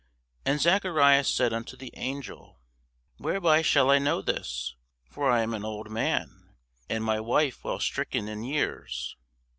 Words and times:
And 0.47 0.59
Zacharias 0.59 1.31
said 1.31 1.53
unto 1.53 1.77
the 1.77 1.93
angel, 1.95 2.59
Whereby 3.17 3.61
shall 3.61 3.91
I 3.91 3.99
know 3.99 4.23
this? 4.23 4.73
for 5.07 5.29
I 5.29 5.43
am 5.43 5.53
an 5.53 5.63
old 5.63 5.91
man, 5.91 6.55
and 6.89 7.03
my 7.03 7.19
wife 7.19 7.63
well 7.63 7.79
stricken 7.79 8.27
in 8.27 8.41
years. 8.43 9.15